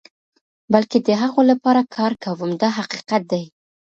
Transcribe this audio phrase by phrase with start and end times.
[0.73, 3.43] بلکې د هغو لپاره کار کوم دا حقیقت دی.